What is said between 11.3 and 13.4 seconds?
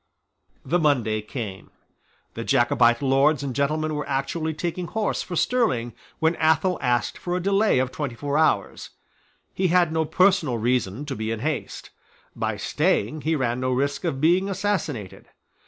haste. By staying he